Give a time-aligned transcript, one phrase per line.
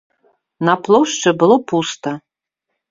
[0.69, 2.17] На плошчы было пуста.